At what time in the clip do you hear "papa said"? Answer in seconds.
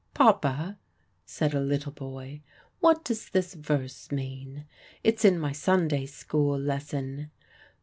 0.15-1.53